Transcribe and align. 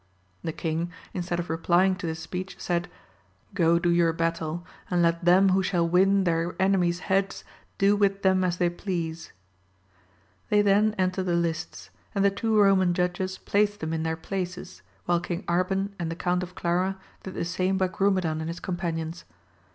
The 0.43 0.51
king 0.51 0.91
instead 1.13 1.39
of 1.39 1.47
replying 1.47 1.95
to 1.97 2.07
this 2.07 2.19
speech, 2.19 2.55
said. 2.59 2.87
Go 3.53 3.77
do 3.77 3.91
your 3.91 4.11
battle, 4.13 4.65
and 4.89 5.03
let 5.03 5.23
them 5.25 5.49
who 5.49 5.61
shall 5.61 5.87
win 5.87 6.23
their 6.23 6.55
enemies* 6.59 7.01
heads, 7.01 7.43
do 7.77 7.95
with 7.95 8.23
them 8.23 8.43
as 8.43 8.57
they 8.57 8.67
please. 8.71 9.31
They 10.49 10.63
then 10.63 10.95
entered 10.97 11.27
the 11.27 11.35
lists, 11.35 11.91
and 12.15 12.25
the 12.25 12.31
two 12.31 12.59
Roman 12.59 12.95
judges 12.95 13.37
placed 13.37 13.79
them 13.79 13.93
in 13.93 14.01
their 14.01 14.17
places, 14.17 14.81
while 15.05 15.21
Eang 15.21 15.45
Arban 15.45 15.91
and 15.99 16.09
the 16.09 16.15
Count 16.15 16.41
of 16.41 16.55
Clara, 16.55 16.97
did 17.21 17.35
the 17.35 17.45
same 17.45 17.77
by 17.77 17.87
Grumedan 17.87 18.39
and 18.41 18.47
his 18.47 18.59
companions. 18.59 19.23